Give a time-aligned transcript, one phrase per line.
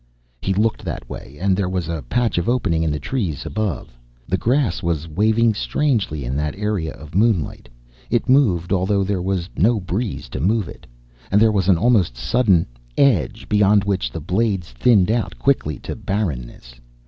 [0.41, 3.95] He looked that way, and there was a patch of opening in the trees above.
[4.27, 7.69] The grass was waving strangely in that area of moonlight.
[8.09, 10.87] It moved, although there was no breeze to move it.
[11.29, 12.65] And there was an almost sudden
[12.97, 16.81] edge, beyond which the blades thinned out quickly to barrenness.